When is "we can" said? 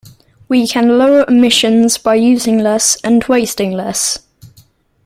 0.49-0.97